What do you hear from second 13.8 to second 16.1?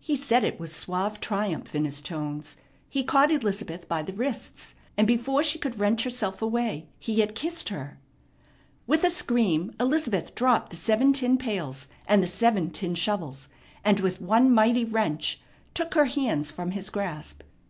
and with one mighty wrench took her